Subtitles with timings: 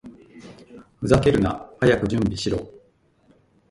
[0.99, 1.69] ふざけるな！
[1.79, 2.57] 早く準備しろ！